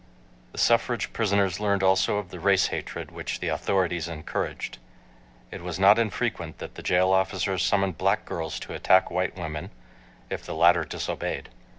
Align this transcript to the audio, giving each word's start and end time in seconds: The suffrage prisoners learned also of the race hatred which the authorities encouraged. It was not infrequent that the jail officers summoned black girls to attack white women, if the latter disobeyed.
The 0.51 0.57
suffrage 0.57 1.13
prisoners 1.13 1.59
learned 1.59 1.83
also 1.83 2.17
of 2.17 2.29
the 2.31 2.39
race 2.39 2.69
hatred 2.69 3.11
which 3.11 3.39
the 3.39 3.49
authorities 3.49 4.07
encouraged. 4.07 4.79
It 5.51 5.61
was 5.61 5.77
not 5.77 5.99
infrequent 5.99 6.57
that 6.57 6.73
the 6.73 6.81
jail 6.81 7.11
officers 7.11 7.61
summoned 7.61 7.99
black 7.99 8.25
girls 8.25 8.59
to 8.61 8.73
attack 8.73 9.11
white 9.11 9.37
women, 9.37 9.69
if 10.27 10.43
the 10.43 10.55
latter 10.55 10.85
disobeyed. 10.85 11.49